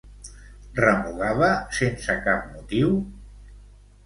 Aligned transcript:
Remugava 0.79 1.49
sense 1.81 2.17
cap 2.25 2.49
motiu? 2.55 2.97